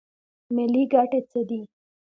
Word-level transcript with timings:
ملي 0.55 0.83
ګټې 0.93 1.19
څه 1.29 1.39
دي؟ 1.49 1.61